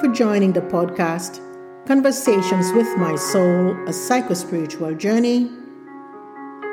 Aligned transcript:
for 0.00 0.08
joining 0.08 0.52
the 0.52 0.60
podcast 0.60 1.40
Conversations 1.86 2.70
with 2.72 2.86
My 2.98 3.14
Soul, 3.16 3.70
a 3.86 3.92
psychospiritual 3.92 4.98
journey, 4.98 5.44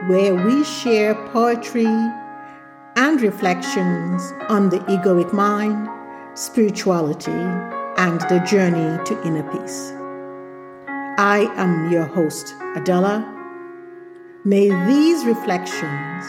where 0.07 0.35
we 0.35 0.63
share 0.65 1.15
poetry 1.29 1.85
and 2.97 3.21
reflections 3.21 4.33
on 4.49 4.69
the 4.69 4.79
egoic 4.79 5.31
mind, 5.31 5.87
spirituality, 6.37 7.31
and 7.97 8.19
the 8.21 8.43
journey 8.45 9.01
to 9.05 9.21
inner 9.25 9.49
peace. 9.53 9.93
I 11.17 11.49
am 11.55 11.91
your 11.91 12.05
host, 12.05 12.55
Adela. 12.75 13.23
May 14.43 14.67
these 14.87 15.23
reflections 15.23 16.25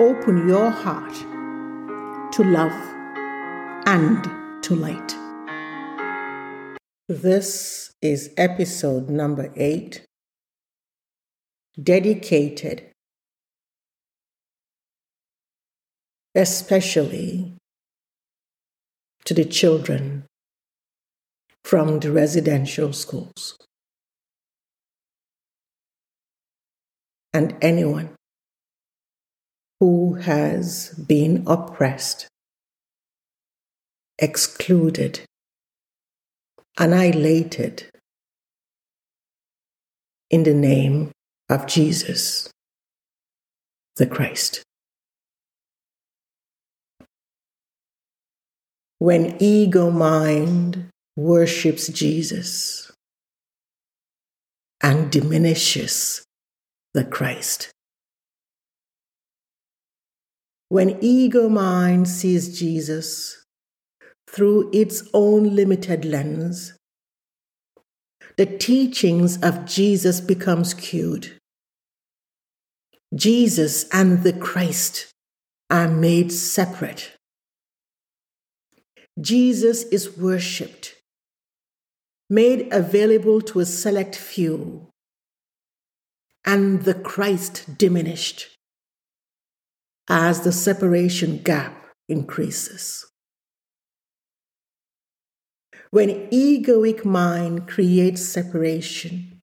open 0.00 0.48
your 0.48 0.70
heart 0.70 1.14
to 2.32 2.42
love 2.42 2.72
and 3.86 4.24
to 4.64 4.74
light. 4.74 5.25
This 7.08 7.92
is 8.02 8.34
episode 8.36 9.08
number 9.08 9.52
eight, 9.54 10.04
dedicated 11.80 12.90
especially 16.34 17.54
to 19.24 19.34
the 19.34 19.44
children 19.44 20.24
from 21.64 22.00
the 22.00 22.10
residential 22.10 22.92
schools. 22.92 23.56
And 27.32 27.56
anyone 27.62 28.16
who 29.78 30.14
has 30.14 30.88
been 31.06 31.44
oppressed, 31.46 32.26
excluded, 34.18 35.20
annihilated 36.78 37.90
in 40.30 40.42
the 40.42 40.54
name 40.54 41.10
of 41.48 41.66
Jesus 41.66 42.50
the 43.96 44.06
Christ. 44.06 44.62
When 48.98 49.36
ego 49.40 49.90
mind 49.90 50.90
worships 51.16 51.88
Jesus 51.88 52.92
and 54.82 55.10
diminishes 55.10 56.24
the 56.92 57.04
Christ. 57.04 57.70
When 60.68 60.98
ego 61.00 61.48
mind 61.48 62.08
sees 62.08 62.58
Jesus 62.58 63.45
through 64.36 64.68
its 64.70 65.02
own 65.14 65.56
limited 65.56 66.04
lens, 66.04 66.74
the 68.36 68.44
teachings 68.44 69.42
of 69.42 69.64
Jesus 69.64 70.20
become 70.20 70.62
skewed. 70.62 71.38
Jesus 73.14 73.88
and 73.94 74.22
the 74.22 74.34
Christ 74.34 75.10
are 75.70 75.88
made 75.88 76.30
separate. 76.30 77.12
Jesus 79.18 79.84
is 79.84 80.18
worshipped, 80.18 80.96
made 82.28 82.70
available 82.70 83.40
to 83.40 83.60
a 83.60 83.64
select 83.64 84.14
few, 84.14 84.86
and 86.44 86.82
the 86.82 86.92
Christ 86.92 87.78
diminished 87.78 88.54
as 90.10 90.42
the 90.42 90.52
separation 90.52 91.38
gap 91.38 91.86
increases. 92.06 93.06
When 95.90 96.28
egoic 96.30 97.04
mind 97.04 97.68
creates 97.68 98.24
separation, 98.24 99.40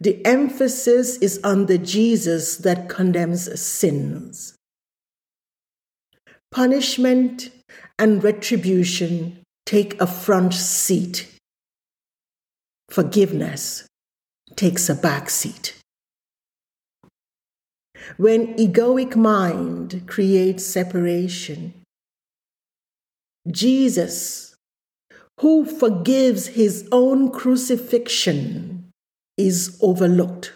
the 0.00 0.24
emphasis 0.26 1.16
is 1.18 1.40
on 1.44 1.66
the 1.66 1.78
Jesus 1.78 2.56
that 2.58 2.88
condemns 2.88 3.60
sins. 3.60 4.56
Punishment 6.50 7.50
and 7.98 8.22
retribution 8.22 9.42
take 9.64 10.00
a 10.00 10.06
front 10.06 10.54
seat. 10.54 11.28
Forgiveness 12.90 13.86
takes 14.56 14.88
a 14.88 14.94
back 14.94 15.30
seat. 15.30 15.78
When 18.16 18.54
egoic 18.56 19.14
mind 19.14 20.02
creates 20.08 20.66
separation, 20.66 21.74
Jesus, 23.48 24.51
who 25.40 25.64
forgives 25.64 26.48
his 26.48 26.88
own 26.92 27.30
crucifixion, 27.30 28.90
is 29.36 29.78
overlooked, 29.82 30.52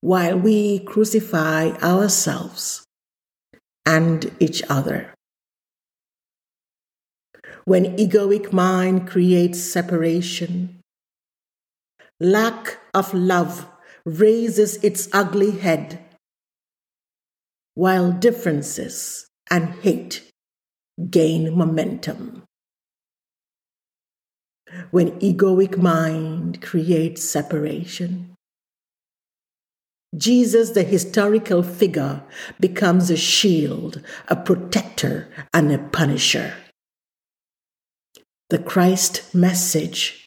while 0.00 0.38
we 0.38 0.80
crucify 0.80 1.70
ourselves 1.82 2.84
and 3.86 4.30
each 4.40 4.62
other. 4.68 5.14
When 7.64 7.96
egoic 7.96 8.52
mind 8.52 9.08
creates 9.08 9.60
separation, 9.62 10.80
lack 12.20 12.78
of 12.92 13.14
love 13.14 13.66
raises 14.04 14.82
its 14.82 15.08
ugly 15.12 15.52
head, 15.52 15.98
while 17.74 18.10
differences 18.10 19.28
and 19.50 19.68
hate 19.80 20.22
gain 21.10 21.56
momentum. 21.56 22.42
When 24.90 25.18
egoic 25.20 25.76
mind 25.76 26.62
creates 26.62 27.22
separation, 27.22 28.34
Jesus, 30.16 30.70
the 30.70 30.82
historical 30.82 31.62
figure, 31.62 32.22
becomes 32.58 33.10
a 33.10 33.16
shield, 33.16 34.02
a 34.28 34.36
protector, 34.36 35.28
and 35.52 35.70
a 35.70 35.78
punisher. 35.78 36.54
The 38.50 38.58
Christ 38.58 39.34
message 39.34 40.26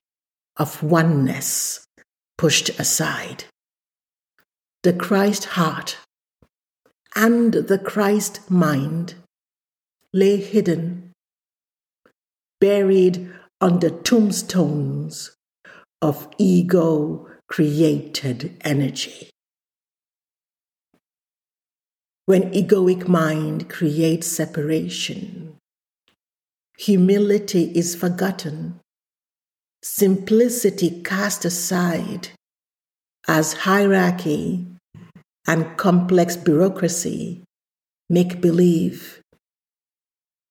of 0.57 0.83
oneness 0.83 1.83
pushed 2.37 2.69
aside 2.79 3.45
the 4.83 4.93
Christ 4.93 5.45
heart 5.45 5.97
and 7.15 7.53
the 7.53 7.77
Christ 7.77 8.49
mind 8.49 9.13
lay 10.11 10.37
hidden, 10.37 11.11
buried 12.59 13.31
under 13.61 13.91
tombstones 13.91 15.35
of 16.01 16.27
ego 16.39 17.27
created 17.47 18.59
energy. 18.61 19.29
When 22.25 22.51
egoic 22.53 23.07
mind 23.07 23.69
creates 23.69 24.25
separation, 24.25 25.57
humility 26.77 27.71
is 27.75 27.95
forgotten, 27.95 28.79
simplicity 29.83 31.01
cast 31.03 31.45
aside 31.45 32.29
as 33.27 33.53
hierarchy 33.53 34.65
and 35.47 35.77
complex 35.77 36.35
bureaucracy 36.35 37.43
make 38.09 38.41
believe 38.41 39.21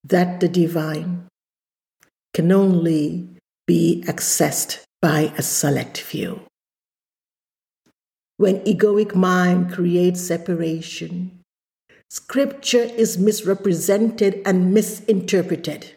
that 0.04 0.41
the 0.41 0.49
divine 0.49 1.30
can 2.33 2.53
only 2.53 3.29
be 3.67 4.03
accessed 4.07 4.81
by 5.03 5.33
a 5.37 5.43
select 5.43 5.99
few. 5.99 6.43
When 8.37 8.61
egoic 8.61 9.15
mind 9.15 9.73
creates 9.73 10.21
separation, 10.21 11.41
scripture 12.09 12.88
is 12.97 13.19
misrepresented 13.19 14.41
and 14.47 14.73
misinterpreted. 14.73 15.94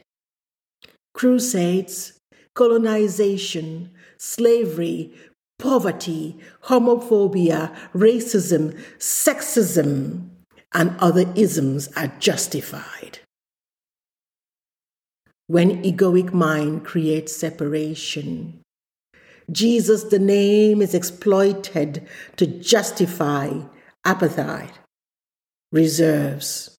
Crusades, 1.14 2.20
colonization, 2.54 3.92
slavery, 4.18 5.14
poverty, 5.58 6.38
homophobia, 6.66 7.74
racism, 7.94 8.78
sexism, 8.98 10.30
and 10.74 10.96
other 11.00 11.32
isms 11.36 11.88
are 11.96 12.12
justified. 12.20 13.20
When 15.54 15.84
egoic 15.84 16.34
mind 16.34 16.84
creates 16.84 17.32
separation, 17.36 18.64
Jesus, 19.52 20.06
the 20.06 20.18
name, 20.18 20.82
is 20.82 20.96
exploited 20.96 22.08
to 22.38 22.48
justify 22.48 23.60
apartheid, 24.04 24.72
reserves, 25.72 26.76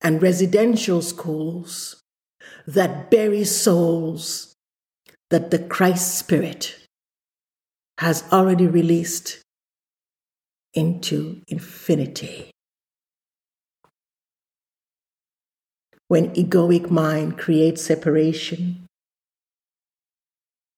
and 0.00 0.22
residential 0.22 1.02
schools 1.02 2.00
that 2.66 3.10
bury 3.10 3.44
souls 3.44 4.54
that 5.28 5.50
the 5.50 5.58
Christ 5.58 6.14
Spirit 6.14 6.78
has 7.98 8.24
already 8.32 8.66
released 8.66 9.42
into 10.72 11.42
infinity. 11.48 12.50
When 16.10 16.34
egoic 16.34 16.90
mind 16.90 17.38
creates 17.38 17.82
separation, 17.82 18.84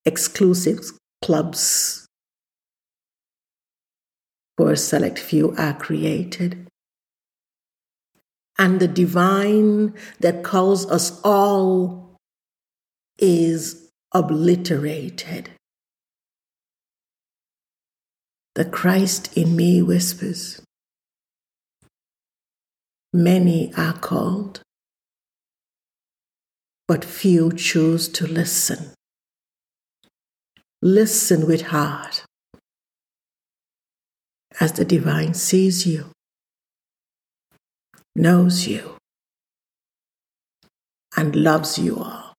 exclusive 0.04 0.80
clubs 1.22 2.06
for 4.58 4.72
a 4.72 4.76
select 4.76 5.18
few 5.18 5.54
are 5.56 5.72
created. 5.72 6.68
And 8.58 8.78
the 8.78 8.86
divine 8.86 9.94
that 10.20 10.44
calls 10.44 10.84
us 10.90 11.18
all 11.24 12.18
is 13.16 13.88
obliterated. 14.12 15.48
The 18.54 18.66
Christ 18.66 19.34
in 19.34 19.56
me 19.56 19.80
whispers, 19.80 20.60
Many 23.14 23.72
are 23.78 23.94
called, 23.94 24.60
but 26.88 27.04
few 27.04 27.52
choose 27.52 28.08
to 28.08 28.26
listen. 28.26 28.92
Listen 30.82 31.46
with 31.46 31.62
heart 31.62 32.24
as 34.60 34.72
the 34.72 34.84
divine 34.84 35.34
sees 35.34 35.86
you, 35.86 36.10
knows 38.14 38.66
you, 38.66 38.96
and 41.16 41.36
loves 41.36 41.78
you 41.78 41.96
all. 41.98 42.34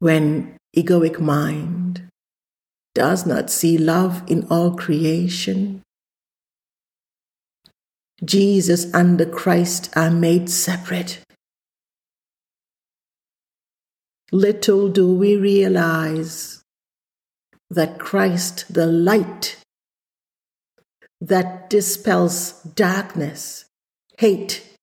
When 0.00 0.56
egoic 0.76 1.20
mind 1.20 2.08
does 2.94 3.24
not 3.24 3.50
see 3.50 3.78
love 3.78 4.22
in 4.26 4.46
all 4.50 4.74
creation, 4.74 5.82
Jesus 8.24 8.92
and 8.94 9.18
the 9.18 9.26
Christ 9.26 9.90
are 9.96 10.10
made 10.10 10.48
separate. 10.48 11.20
Little 14.30 14.88
do 14.88 15.12
we 15.12 15.36
realize 15.36 16.62
that 17.68 17.98
Christ, 17.98 18.72
the 18.72 18.86
light 18.86 19.56
that 21.20 21.68
dispels 21.68 22.52
darkness, 22.62 23.64
hate, 24.18 24.76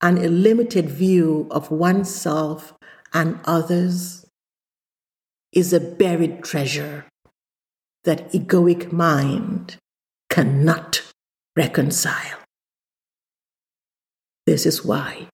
and 0.00 0.18
a 0.18 0.28
limited 0.28 0.88
view 0.88 1.48
of 1.50 1.70
oneself 1.70 2.74
and 3.12 3.40
others, 3.44 4.24
is 5.52 5.72
a 5.72 5.80
buried 5.80 6.44
treasure 6.44 7.06
that 8.04 8.32
egoic 8.32 8.92
mind 8.92 9.76
cannot 10.30 11.09
reconcile. 11.56 12.38
This 14.46 14.66
is 14.66 14.84
why 14.84 15.28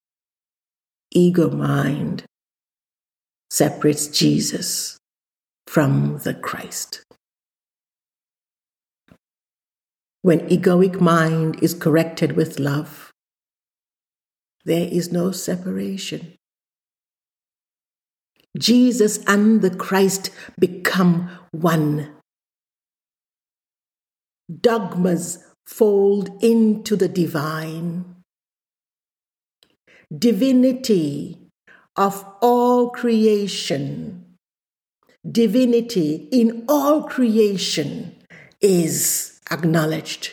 ego 1.10 1.50
mind 1.50 2.24
separates 3.50 4.08
Jesus 4.08 4.98
from 5.66 6.18
the 6.18 6.34
Christ. 6.34 7.02
When 10.22 10.40
egoic 10.48 11.00
mind 11.00 11.62
is 11.62 11.72
corrected 11.72 12.32
with 12.32 12.58
love, 12.58 13.12
there 14.64 14.88
is 14.90 15.12
no 15.12 15.30
separation. 15.30 16.34
Jesus 18.58 19.18
and 19.26 19.62
the 19.62 19.70
Christ 19.70 20.30
become 20.58 21.30
one. 21.52 22.16
Dogmas 24.60 25.38
fold 25.66 26.42
into 26.42 26.96
the 26.96 27.08
divine. 27.08 28.04
Divinity 30.16 31.38
of 31.96 32.24
all 32.40 32.90
creation, 32.90 34.36
divinity 35.28 36.28
in 36.30 36.64
all 36.68 37.02
creation 37.02 38.16
is 38.60 39.40
acknowledged 39.50 40.32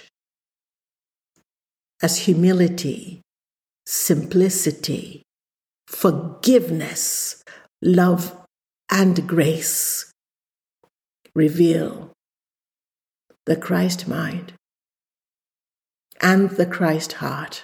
as 2.01 2.19
humility, 2.19 3.21
simplicity, 3.85 5.23
forgiveness, 5.87 7.43
love, 7.81 8.37
and 8.91 9.27
grace 9.27 10.11
reveal 11.33 12.11
the 13.45 13.55
Christ 13.55 14.07
mind 14.07 14.53
and 16.23 16.49
the 16.51 16.65
Christ 16.65 17.13
heart, 17.13 17.63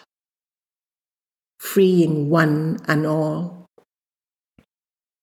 freeing 1.60 2.30
one 2.30 2.78
and 2.88 3.08
all 3.08 3.66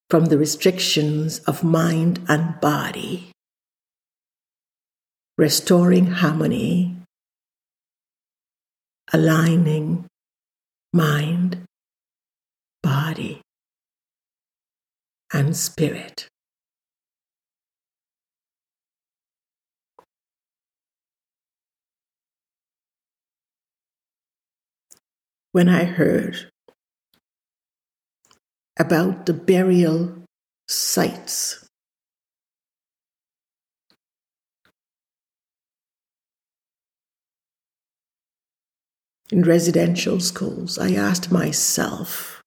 from 0.08 0.26
the 0.26 0.38
restrictions 0.38 1.40
of 1.40 1.62
mind 1.62 2.24
and 2.28 2.58
body, 2.60 3.30
restoring 5.36 6.06
harmony, 6.06 6.96
aligning 9.12 10.06
mind, 10.92 11.58
body, 12.82 13.42
and 15.32 15.54
spirit. 15.54 16.28
When 25.56 25.70
I 25.70 25.84
heard 25.84 26.36
about 28.78 29.24
the 29.24 29.32
burial 29.32 30.22
sites. 30.68 31.66
In 39.32 39.44
residential 39.44 40.20
schools, 40.20 40.78
I 40.78 40.92
asked 40.92 41.32
myself, 41.32 42.42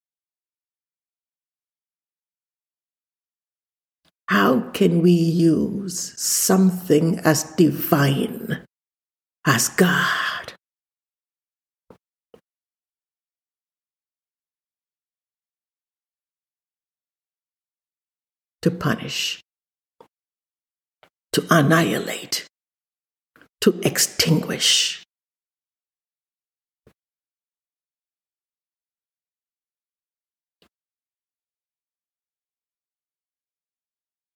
how 4.27 4.69
can 4.69 5.01
we 5.01 5.13
use 5.13 6.13
something 6.21 7.17
as 7.25 7.55
divine 7.55 8.63
as 9.47 9.69
God? 9.69 10.48
To 18.61 18.71
punish, 18.71 19.41
to 21.31 21.45
annihilate, 21.49 22.45
to 23.61 23.79
extinguish. 23.83 25.03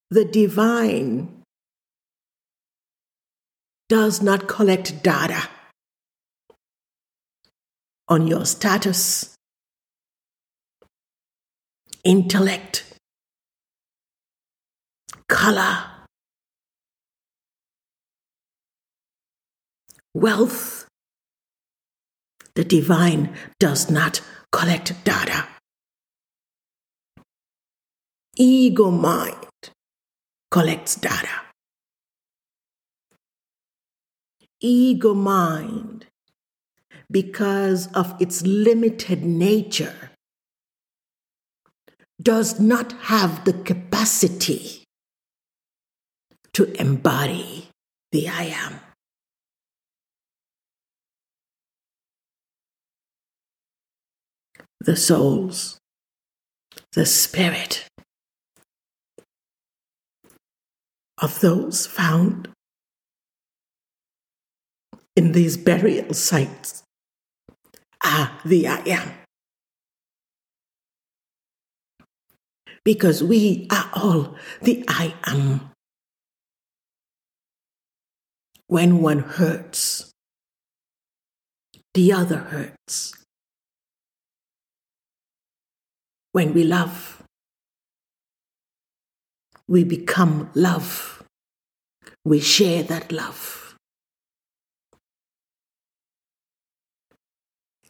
The 0.09 0.25
divine 0.25 1.41
does 3.89 4.21
not 4.21 4.47
collect 4.47 5.01
data 5.01 5.49
on 8.07 8.27
your 8.27 8.45
status, 8.45 9.35
intellect, 12.03 12.92
color, 15.33 15.83
wealth. 20.13 20.87
The 22.53 22.63
divine 22.63 23.33
does 23.59 23.89
not 23.89 24.21
collect 24.51 24.93
data. 25.03 25.47
Ego 28.37 28.91
mind 28.91 29.71
collects 30.51 30.95
data. 30.95 31.41
Ego 34.61 35.15
mind, 35.15 36.05
because 37.09 37.87
of 37.93 38.15
its 38.21 38.43
limited 38.45 39.23
nature, 39.25 40.11
does 42.21 42.59
not 42.59 42.93
have 43.09 43.43
the 43.45 43.53
capacity 43.53 44.82
to 46.53 46.79
embody 46.79 47.67
the 48.11 48.29
I 48.29 48.43
am. 48.43 48.79
The 54.79 54.95
souls, 54.95 55.77
the 56.93 57.05
spirit 57.05 57.87
of 61.19 61.39
those 61.39 61.87
found 61.87 62.49
in 65.15 65.31
these 65.31 65.57
burial 65.57 66.13
sites 66.13 66.83
are 68.03 68.31
the 68.43 68.67
I 68.67 68.81
am. 68.87 69.13
because 72.83 73.23
we 73.23 73.67
are 73.71 73.89
all 73.93 74.35
the 74.61 74.83
I 74.87 75.13
am. 75.25 75.72
When 78.73 79.03
one 79.03 79.19
hurts, 79.19 80.09
the 81.93 82.11
other 82.11 82.37
hurts. 82.37 83.13
When 86.31 86.55
we 86.55 86.63
love, 86.63 87.21
we 89.67 89.83
become 89.83 90.49
love. 90.55 91.21
We 92.25 92.39
share 92.39 92.81
that 92.81 93.11
love. 93.11 93.75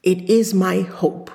It 0.03 0.29
is 0.29 0.53
my 0.53 0.81
hope 0.81 1.31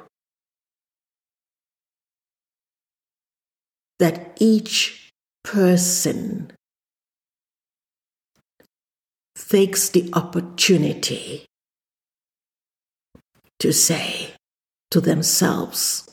that 3.98 4.36
each 4.40 5.10
person 5.42 6.52
takes 9.48 9.88
the 9.88 10.10
opportunity 10.12 11.46
to 13.58 13.72
say 13.72 14.34
to 14.90 15.00
themselves, 15.00 16.04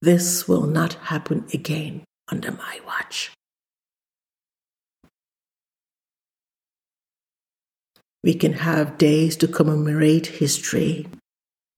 This 0.00 0.48
will 0.48 0.66
not 0.66 0.94
happen 0.94 1.46
again 1.52 2.04
under 2.28 2.50
my 2.50 2.80
watch. 2.86 3.30
We 8.24 8.34
can 8.34 8.54
have 8.54 8.98
days 8.98 9.36
to 9.36 9.46
commemorate 9.46 10.26
history. 10.26 11.06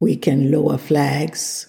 We 0.00 0.16
can 0.16 0.50
lower 0.50 0.78
flags. 0.78 1.68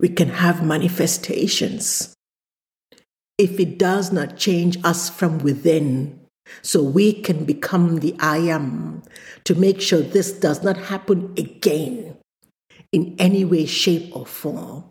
We 0.00 0.08
can 0.08 0.28
have 0.30 0.64
manifestations. 0.64 2.15
If 3.38 3.60
it 3.60 3.78
does 3.78 4.12
not 4.12 4.36
change 4.38 4.78
us 4.82 5.10
from 5.10 5.38
within, 5.38 6.20
so 6.62 6.82
we 6.82 7.12
can 7.12 7.44
become 7.44 7.98
the 7.98 8.14
I 8.18 8.38
am 8.38 9.02
to 9.44 9.54
make 9.54 9.80
sure 9.80 10.00
this 10.00 10.32
does 10.32 10.62
not 10.62 10.76
happen 10.76 11.34
again 11.36 12.16
in 12.92 13.14
any 13.18 13.44
way, 13.44 13.66
shape, 13.66 14.14
or 14.16 14.24
form, 14.24 14.84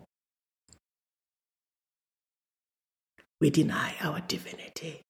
we 3.40 3.50
deny 3.50 3.94
our 4.00 4.20
divinity. 4.20 5.02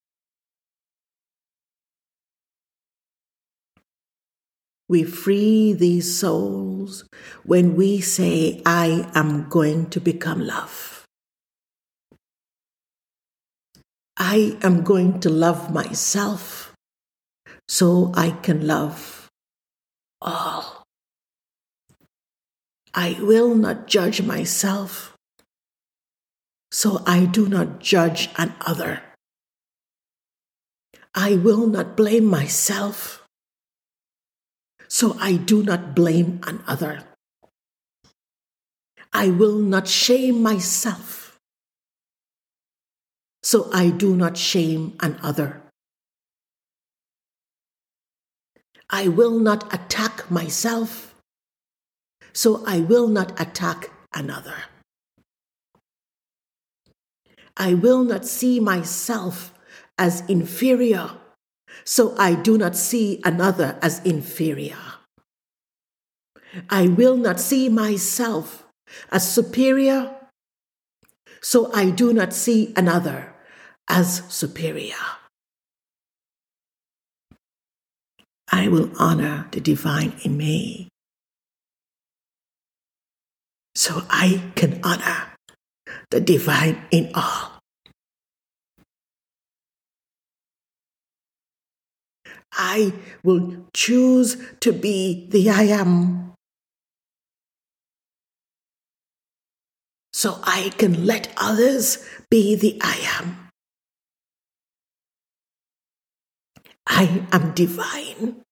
We 4.89 5.03
free 5.03 5.73
these 5.73 6.17
souls 6.17 7.05
when 7.45 7.75
we 7.75 8.01
say, 8.01 8.63
I 8.65 9.11
am 9.15 9.49
going 9.49 9.91
to 9.91 10.01
become 10.01 10.47
love. 10.47 10.96
I 14.17 14.57
am 14.63 14.83
going 14.83 15.21
to 15.21 15.31
love 15.31 15.73
myself 15.73 16.73
so 17.69 18.13
I 18.15 18.31
can 18.31 18.67
love 18.67 19.29
all. 20.21 20.85
I 22.95 23.19
will 23.21 23.55
not 23.55 23.87
judge 23.87 24.23
myself 24.23 25.13
so 26.73 27.03
I 27.07 27.25
do 27.27 27.49
not 27.49 27.81
judge 27.81 28.29
another. 28.37 29.03
I 31.15 31.37
will 31.37 31.67
not 31.67 31.97
blame 31.97 32.27
myself 32.27 33.25
so 34.89 35.17
I 35.21 35.37
do 35.37 35.63
not 35.63 35.95
blame 35.95 36.41
another. 36.47 37.05
I 39.13 39.31
will 39.31 39.57
not 39.59 39.89
shame 39.89 40.43
myself, 40.43 41.26
so 43.47 43.71
I 43.73 43.91
do 43.91 44.17
not 44.17 44.37
shame 44.37 44.97
another. 44.99 45.63
I 48.91 49.07
will 49.07 49.39
not 49.39 49.73
attack 49.73 50.29
myself, 50.29 51.15
so 52.33 52.65
I 52.67 52.81
will 52.81 53.07
not 53.07 53.41
attack 53.41 53.91
another. 54.13 54.59
I 57.57 57.75
will 57.75 58.03
not 58.03 58.27
see 58.27 58.59
myself 58.59 59.55
as 59.97 60.29
inferior 60.29 61.13
so 61.85 62.17
I 62.19 62.35
do 62.35 62.59
not 62.59 62.75
see 62.75 63.21
another 63.25 63.79
as 63.81 64.01
inferior. 64.05 64.83
I 66.69 66.89
will 66.89 67.17
not 67.17 67.39
see 67.39 67.69
myself 67.69 68.67
as 69.13 69.31
superior, 69.31 70.17
so 71.41 71.71
I 71.73 71.91
do 71.91 72.13
not 72.13 72.33
see 72.33 72.73
another 72.75 73.36
as 73.89 74.23
superior. 74.29 74.95
I 78.51 78.69
will 78.69 78.91
honor 78.99 79.49
the 79.51 79.61
divine 79.61 80.15
in 80.23 80.37
me, 80.37 80.89
so 83.75 84.03
I 84.09 84.53
can 84.55 84.81
honor 84.85 85.35
the 86.11 86.21
divine 86.21 86.83
in 86.91 87.11
all. 87.15 87.59
I 92.53 92.93
will 93.23 93.67
choose 93.75 94.37
to 94.61 94.73
be 94.73 95.29
the 95.29 95.51
I 95.51 95.65
am. 95.65 96.33
So 100.13 100.41
I 100.43 100.73
can 100.79 101.05
let 101.05 101.29
others 101.37 102.03
be 102.31 102.57
the 102.57 102.81
I 102.83 102.97
am. 103.21 103.46
I 106.87 107.23
am 107.33 107.53
divine. 107.53 108.43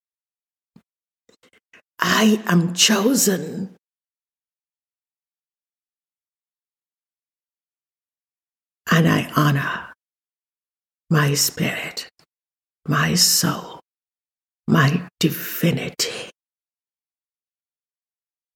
I 1.98 2.42
am 2.46 2.74
chosen. 2.74 3.76
And 8.90 9.08
I 9.08 9.30
honor 9.34 9.92
my 11.10 11.34
spirit, 11.34 12.08
my 12.86 13.14
soul 13.14 13.80
my 14.66 15.08
divinity. 15.20 16.30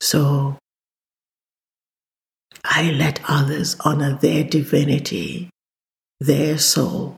So 0.00 0.56
I 2.64 2.90
let 2.92 3.20
others 3.28 3.76
honor 3.80 4.18
their 4.20 4.44
divinity, 4.44 5.50
their 6.20 6.58
soul, 6.58 7.16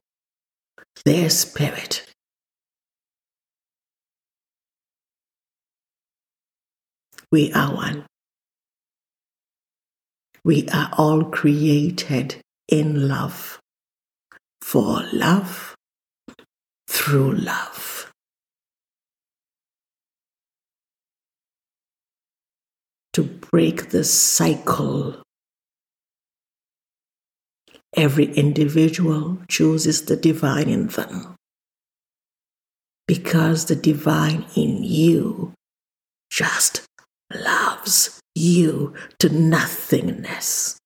their 1.04 1.30
spirit. 1.30 2.09
We 7.32 7.52
are 7.52 7.74
one. 7.74 8.06
We 10.44 10.68
are 10.68 10.90
all 10.96 11.24
created 11.24 12.40
in 12.68 13.08
love, 13.08 13.58
for 14.62 15.04
love, 15.12 15.74
through 16.88 17.34
love. 17.36 18.10
to 23.12 23.22
break 23.24 23.90
the 23.90 24.04
cycle. 24.04 25.22
Every 27.96 28.26
individual 28.32 29.38
chooses 29.48 30.04
the 30.04 30.16
divine 30.16 30.68
in 30.68 30.86
them 30.88 31.34
because 33.08 33.66
the 33.66 33.74
divine 33.74 34.46
in 34.54 34.84
you 34.84 35.52
just 36.30 36.86
loves 37.32 38.20
you 38.34 38.94
to 39.18 39.28
nothingness. 39.28 40.76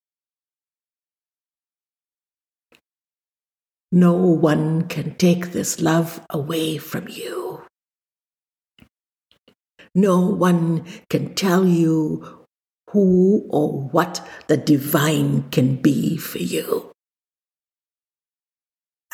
No 3.92 4.14
one 4.14 4.88
can 4.88 5.14
take 5.14 5.52
this 5.52 5.80
love 5.80 6.20
away 6.28 6.78
from 6.78 7.06
you. 7.08 7.62
No 9.94 10.18
one 10.18 10.84
can 11.08 11.34
tell 11.34 11.64
you 11.64 12.44
who 12.90 13.46
or 13.50 13.88
what 13.90 14.26
the 14.48 14.56
divine 14.56 15.48
can 15.50 15.76
be 15.76 16.16
for 16.16 16.38
you. 16.38 16.90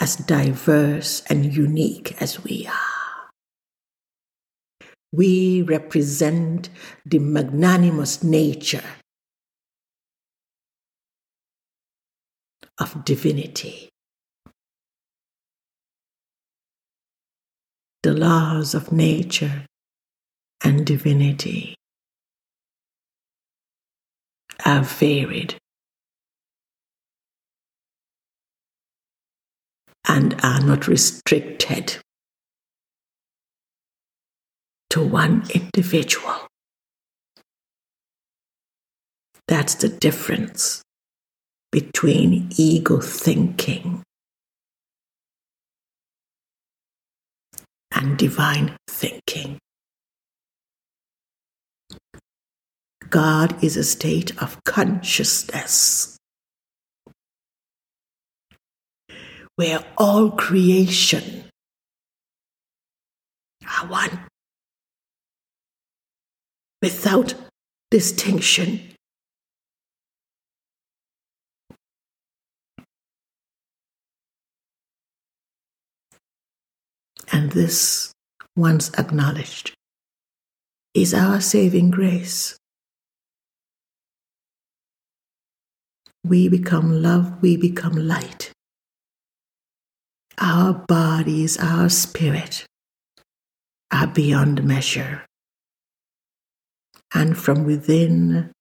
As 0.01 0.17
diverse 0.17 1.23
and 1.29 1.55
unique 1.55 2.17
as 2.23 2.43
we 2.43 2.67
are, 2.67 3.00
we 5.13 5.63
represent 5.63 6.69
the 7.05 7.19
magnanimous 7.19 8.23
nature 8.23 8.85
of 12.79 13.05
divinity. 13.05 13.89
The 18.03 18.13
laws 18.15 18.75
of 18.75 18.93
nature 18.93 19.67
and 20.65 20.87
divinity. 20.87 21.75
are 24.65 24.83
varied 24.83 25.55
and 30.07 30.39
are 30.43 30.61
not 30.61 30.87
restricted 30.87 31.97
to 34.91 35.03
one 35.03 35.45
individual. 35.55 36.47
That's 39.47 39.75
the 39.77 39.89
difference 39.89 40.83
between 41.73 42.51
ego 42.57 43.01
thinking 43.01 44.03
and 47.93 48.19
divine 48.19 48.77
thinking. 48.89 49.59
God 53.09 53.63
is 53.63 53.77
a 53.77 53.85
state 53.85 54.41
of 54.41 54.63
consciousness 54.65 56.17
where 59.57 59.85
all 59.99 60.31
creation 60.31 61.45
are 63.67 63.87
one 63.89 64.30
without 66.83 67.35
distinction. 67.91 68.81
And 77.33 77.53
this, 77.53 78.13
once 78.57 78.91
acknowledged, 78.99 79.73
is 80.95 81.15
our 81.15 81.41
saving 81.41 81.91
grace. 81.91 82.57
We 86.25 86.49
become 86.49 87.03
love, 87.03 87.41
we 87.41 87.57
become 87.57 87.95
light. 87.95 88.53
Our 90.39 90.75
bodies, 90.75 91.57
our 91.59 91.89
spirit 91.89 92.67
are 93.93 94.07
beyond 94.07 94.65
measure. 94.65 95.25
And 97.13 97.37
from 97.37 97.65
within, 97.65 98.53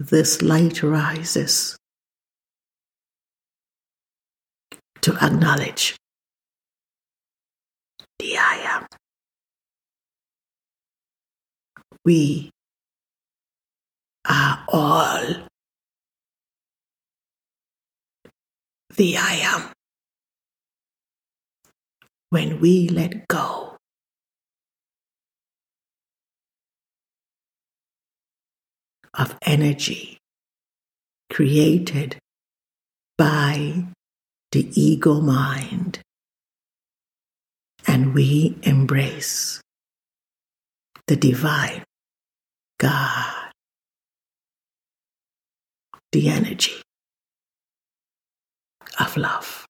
this 0.00 0.42
light 0.42 0.82
rises 0.82 1.76
to 5.02 5.14
acknowledge 5.22 5.96
the 8.18 8.36
I 8.36 8.54
am. 8.64 8.86
We 12.04 12.50
are 14.28 14.64
all 14.68 15.48
the 18.96 19.16
I 19.16 19.34
am. 19.42 19.72
When 22.30 22.60
we 22.60 22.88
let 22.88 23.26
go 23.28 23.69
of 29.20 29.36
energy 29.42 30.16
created 31.30 32.16
by 33.18 33.84
the 34.50 34.68
ego 34.74 35.20
mind, 35.20 36.00
and 37.86 38.14
we 38.14 38.58
embrace 38.62 39.60
the 41.06 41.16
divine 41.16 41.84
God, 42.78 43.52
the 46.12 46.28
energy 46.30 46.80
of 48.98 49.16
love. 49.16 49.66